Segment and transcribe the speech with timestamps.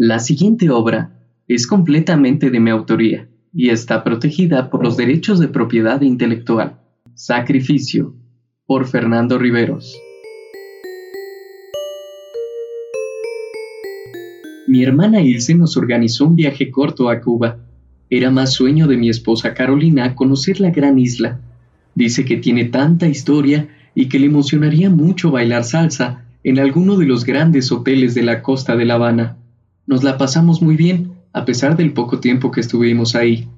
[0.00, 1.10] La siguiente obra
[1.48, 6.78] es completamente de mi autoría y está protegida por los derechos de propiedad intelectual.
[7.14, 8.14] Sacrificio,
[8.64, 10.00] por Fernando Riveros.
[14.68, 17.58] Mi hermana Ilse nos organizó un viaje corto a Cuba.
[18.08, 21.40] Era más sueño de mi esposa Carolina conocer la gran isla.
[21.96, 27.06] Dice que tiene tanta historia y que le emocionaría mucho bailar salsa en alguno de
[27.06, 29.38] los grandes hoteles de la costa de La Habana.
[29.88, 33.48] Nos la pasamos muy bien, a pesar del poco tiempo que estuvimos ahí.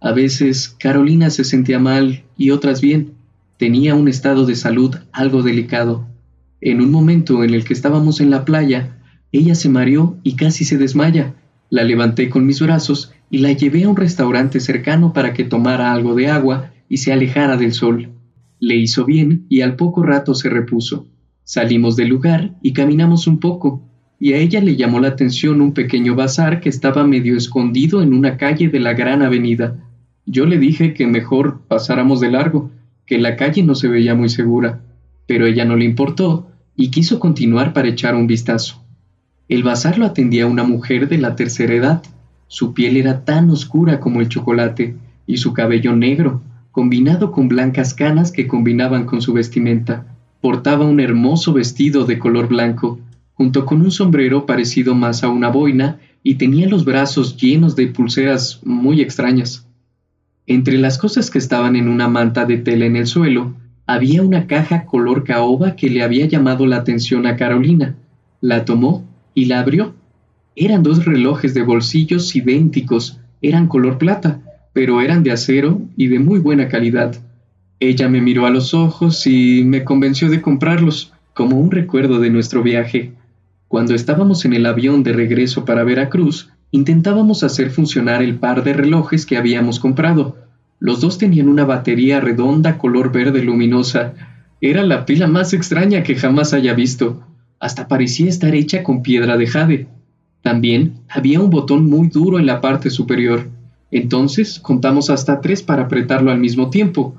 [0.00, 3.14] A veces Carolina se sentía mal y otras bien.
[3.56, 6.06] Tenía un estado de salud algo delicado.
[6.60, 8.98] En un momento en el que estábamos en la playa,
[9.32, 11.34] ella se mareó y casi se desmaya.
[11.70, 15.92] La levanté con mis brazos y la llevé a un restaurante cercano para que tomara
[15.92, 18.10] algo de agua y se alejara del sol.
[18.60, 21.08] Le hizo bien y al poco rato se repuso.
[21.42, 23.89] Salimos del lugar y caminamos un poco
[24.22, 28.12] y a ella le llamó la atención un pequeño bazar que estaba medio escondido en
[28.12, 29.78] una calle de la gran avenida.
[30.26, 32.70] Yo le dije que mejor pasáramos de largo,
[33.06, 34.82] que la calle no se veía muy segura,
[35.26, 38.84] pero ella no le importó y quiso continuar para echar un vistazo.
[39.48, 42.02] El bazar lo atendía una mujer de la tercera edad.
[42.46, 44.96] Su piel era tan oscura como el chocolate
[45.26, 50.04] y su cabello negro, combinado con blancas canas que combinaban con su vestimenta.
[50.42, 53.00] Portaba un hermoso vestido de color blanco
[53.40, 57.86] junto con un sombrero parecido más a una boina y tenía los brazos llenos de
[57.86, 59.66] pulseras muy extrañas.
[60.46, 63.54] Entre las cosas que estaban en una manta de tela en el suelo,
[63.86, 67.94] había una caja color caoba que le había llamado la atención a Carolina.
[68.42, 69.94] La tomó y la abrió.
[70.54, 74.42] Eran dos relojes de bolsillos idénticos, eran color plata,
[74.74, 77.16] pero eran de acero y de muy buena calidad.
[77.78, 82.28] Ella me miró a los ojos y me convenció de comprarlos, como un recuerdo de
[82.28, 83.14] nuestro viaje.
[83.70, 88.72] Cuando estábamos en el avión de regreso para Veracruz, intentábamos hacer funcionar el par de
[88.72, 90.38] relojes que habíamos comprado.
[90.80, 94.14] Los dos tenían una batería redonda color verde luminosa.
[94.60, 97.22] Era la pila más extraña que jamás haya visto.
[97.60, 99.86] Hasta parecía estar hecha con piedra de jade.
[100.42, 103.50] También había un botón muy duro en la parte superior.
[103.92, 107.14] Entonces contamos hasta tres para apretarlo al mismo tiempo.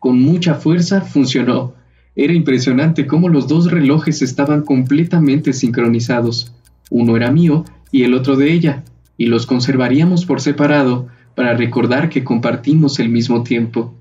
[0.00, 1.72] Con mucha fuerza funcionó
[2.16, 6.52] era impresionante cómo los dos relojes estaban completamente sincronizados.
[6.90, 8.84] Uno era mío y el otro de ella,
[9.16, 13.94] y los conservaríamos por separado para recordar que compartimos el mismo tiempo.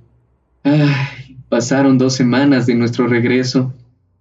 [0.63, 3.73] Ay, pasaron dos semanas de nuestro regreso,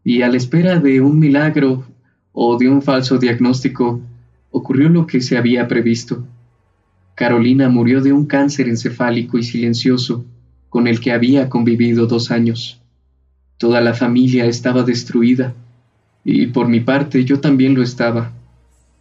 [0.05, 1.85] y a la espera de un milagro
[2.33, 4.01] o de un falso diagnóstico,
[4.51, 6.27] ocurrió lo que se había previsto.
[7.15, 10.25] Carolina murió de un cáncer encefálico y silencioso
[10.69, 12.82] con el que había convivido dos años.
[13.63, 15.55] Toda la familia estaba destruida,
[16.25, 18.33] y por mi parte yo también lo estaba.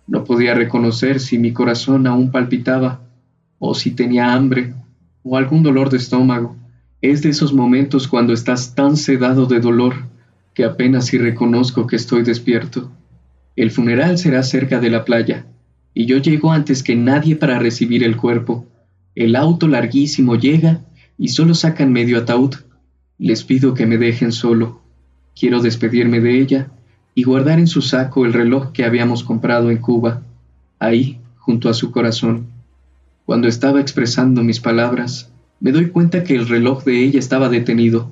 [0.05, 3.01] No podía reconocer si mi corazón aún palpitaba,
[3.57, 4.75] o si tenía hambre,
[5.23, 6.55] o algún dolor de estómago.
[7.01, 9.95] Es de esos momentos cuando estás tan sedado de dolor
[10.53, 12.91] que apenas si reconozco que estoy despierto.
[13.55, 15.47] El funeral será cerca de la playa,
[15.95, 18.67] y yo llego antes que nadie para recibir el cuerpo.
[19.16, 20.81] El auto larguísimo llega
[21.17, 22.57] y solo sacan medio ataúd
[23.21, 24.81] les pido que me dejen solo.
[25.39, 26.71] Quiero despedirme de ella
[27.13, 30.23] y guardar en su saco el reloj que habíamos comprado en Cuba,
[30.79, 32.47] ahí, junto a su corazón.
[33.25, 38.11] Cuando estaba expresando mis palabras, me doy cuenta que el reloj de ella estaba detenido,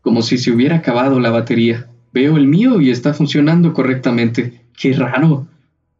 [0.00, 1.86] como si se hubiera acabado la batería.
[2.12, 4.62] Veo el mío y está funcionando correctamente.
[4.76, 5.46] ¡Qué raro!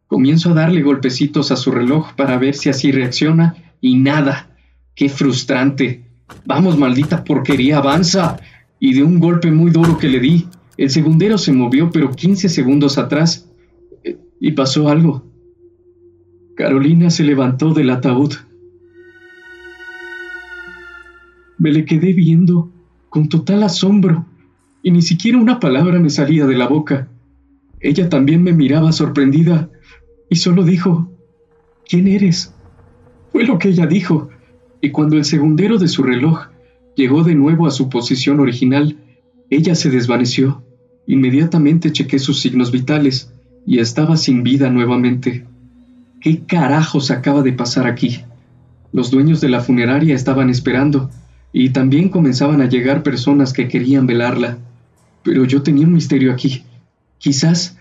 [0.08, 4.48] Comienzo a darle golpecitos a su reloj para ver si así reacciona y nada.
[4.96, 6.08] ¡Qué frustrante!
[6.44, 8.38] Vamos, maldita porquería, avanza.
[8.81, 10.47] Y de un golpe muy duro que le di,
[10.77, 13.50] el segundero se movió, pero 15 segundos atrás,
[14.05, 15.25] eh, y pasó algo.
[16.55, 18.34] Carolina se levantó del ataúd.
[21.59, 22.71] Me le quedé viendo
[23.09, 24.27] con total asombro,
[24.83, 27.09] y ni siquiera una palabra me salía de la boca.
[27.81, 29.71] Ella también me miraba sorprendida,
[30.31, 31.11] y solo dijo,
[31.88, 32.55] ¿quién eres?
[33.32, 34.29] Fue lo que ella dijo,
[34.81, 36.49] y cuando el segundero de su reloj
[36.99, 38.97] llegó de nuevo a su posición original,
[39.50, 40.65] ella se desvaneció.
[41.06, 43.33] Inmediatamente chequé sus signos vitales
[43.65, 45.47] y estaba sin vida nuevamente.
[46.21, 48.23] ¿Qué carajos acaba de pasar aquí?
[48.93, 51.09] Los dueños de la funeraria estaban esperando
[51.53, 54.59] y también comenzaban a llegar personas que querían velarla.
[55.23, 56.65] Pero yo tenía un misterio aquí.
[57.19, 57.79] Quizás,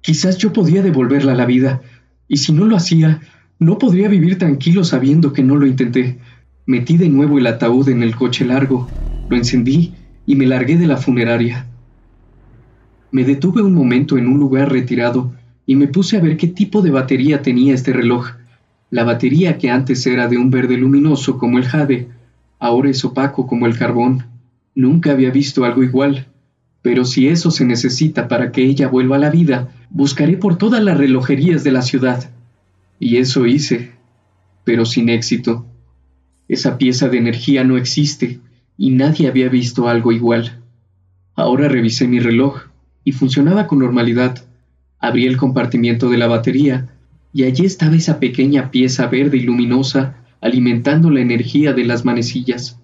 [0.00, 1.82] quizás yo podía devolverla a la vida,
[2.26, 3.20] y si no lo hacía,
[3.60, 6.18] no podría vivir tranquilo sabiendo que no lo intenté.
[6.70, 8.88] Metí de nuevo el ataúd en el coche largo,
[9.28, 9.92] lo encendí
[10.24, 11.66] y me largué de la funeraria.
[13.10, 15.32] Me detuve un momento en un lugar retirado
[15.66, 18.34] y me puse a ver qué tipo de batería tenía este reloj.
[18.88, 22.06] La batería que antes era de un verde luminoso como el jade,
[22.60, 24.26] ahora es opaco como el carbón.
[24.76, 26.28] Nunca había visto algo igual.
[26.82, 30.84] Pero si eso se necesita para que ella vuelva a la vida, buscaré por todas
[30.84, 32.30] las relojerías de la ciudad.
[33.00, 33.90] Y eso hice,
[34.62, 35.66] pero sin éxito.
[36.50, 38.40] Esa pieza de energía no existe
[38.76, 40.58] y nadie había visto algo igual.
[41.36, 42.62] Ahora revisé mi reloj
[43.04, 44.44] y funcionaba con normalidad.
[44.98, 46.88] Abrí el compartimiento de la batería
[47.32, 52.80] y allí estaba esa pequeña pieza verde y luminosa alimentando la energía de las manecillas.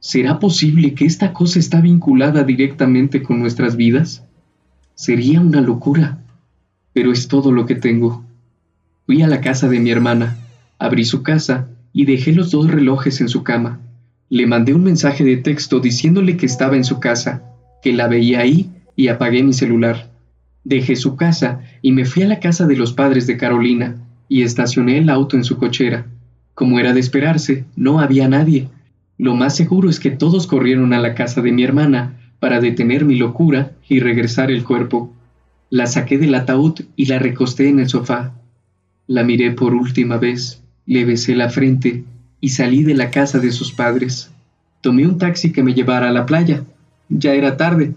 [0.00, 4.24] ¿Será posible que esta cosa está vinculada directamente con nuestras vidas?
[4.94, 6.24] Sería una locura,
[6.94, 8.24] pero es todo lo que tengo.
[9.04, 10.38] Fui a la casa de mi hermana,
[10.78, 13.80] abrí su casa y dejé los dos relojes en su cama.
[14.28, 17.42] Le mandé un mensaje de texto diciéndole que estaba en su casa,
[17.82, 20.10] que la veía ahí y apagué mi celular.
[20.64, 23.96] Dejé su casa y me fui a la casa de los padres de Carolina
[24.28, 26.06] y estacioné el auto en su cochera.
[26.54, 28.68] Como era de esperarse, no había nadie.
[29.18, 33.04] Lo más seguro es que todos corrieron a la casa de mi hermana para detener
[33.04, 35.12] mi locura y regresar el cuerpo.
[35.70, 38.34] La saqué del ataúd y la recosté en el sofá.
[39.06, 42.04] La miré por última vez, le besé la frente
[42.40, 44.30] y salí de la casa de sus padres.
[44.80, 46.64] Tomé un taxi que me llevara a la playa.
[47.08, 47.94] Ya era tarde,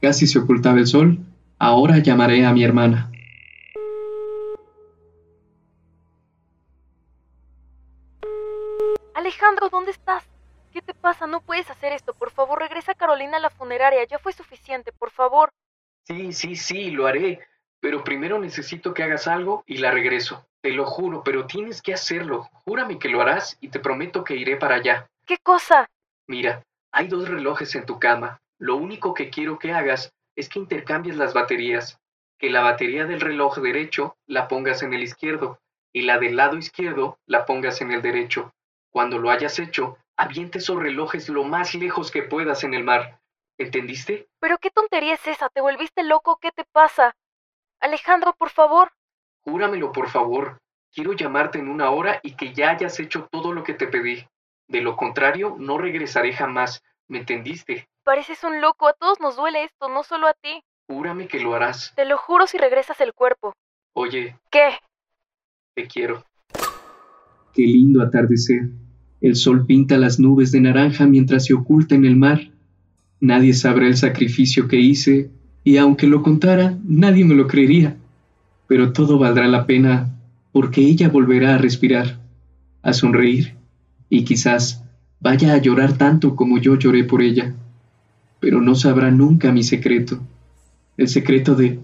[0.00, 1.18] casi se ocultaba el sol.
[1.58, 3.10] Ahora llamaré a mi hermana.
[9.14, 10.22] Alejandro, ¿dónde estás?
[10.72, 11.26] ¿Qué te pasa?
[11.26, 12.14] No puedes hacer esto.
[12.14, 14.04] Por favor, regresa a Carolina a la funeraria.
[14.04, 15.50] Ya fue suficiente, por favor.
[16.04, 17.40] Sí, sí, sí, lo haré.
[17.80, 20.47] Pero primero necesito que hagas algo y la regreso.
[20.60, 22.48] Te lo juro, pero tienes que hacerlo.
[22.64, 25.08] Júrame que lo harás y te prometo que iré para allá.
[25.24, 25.88] ¿Qué cosa?
[26.26, 28.40] Mira, hay dos relojes en tu cama.
[28.58, 31.98] Lo único que quiero que hagas es que intercambies las baterías.
[32.38, 35.58] Que la batería del reloj derecho la pongas en el izquierdo
[35.92, 38.52] y la del lado izquierdo la pongas en el derecho.
[38.90, 43.20] Cuando lo hayas hecho, aviente esos relojes lo más lejos que puedas en el mar.
[43.58, 44.28] ¿Entendiste?
[44.40, 45.48] ¿Pero qué tontería es esa?
[45.48, 46.38] ¿Te volviste loco?
[46.40, 47.16] ¿Qué te pasa?
[47.80, 48.92] Alejandro, por favor.
[49.44, 50.58] Júramelo, por favor.
[50.92, 54.24] Quiero llamarte en una hora y que ya hayas hecho todo lo que te pedí.
[54.68, 56.82] De lo contrario, no regresaré jamás.
[57.08, 57.88] ¿Me entendiste?
[58.04, 58.88] Pareces un loco.
[58.88, 60.62] A todos nos duele esto, no solo a ti.
[60.88, 61.92] Júrame que lo harás.
[61.94, 63.54] Te lo juro si regresas el cuerpo.
[63.94, 64.36] Oye.
[64.50, 64.70] ¿Qué?
[65.74, 66.24] Te quiero.
[67.52, 68.62] Qué lindo atardecer.
[69.20, 72.40] El sol pinta las nubes de naranja mientras se oculta en el mar.
[73.20, 75.30] Nadie sabrá el sacrificio que hice,
[75.64, 77.96] y aunque lo contara, nadie me lo creería.
[78.68, 80.14] Pero todo valdrá la pena
[80.52, 82.18] porque ella volverá a respirar,
[82.82, 83.54] a sonreír,
[84.08, 84.84] y quizás
[85.20, 87.54] vaya a llorar tanto como yo lloré por ella.
[88.40, 90.20] Pero no sabrá nunca mi secreto,
[90.96, 91.80] el secreto de...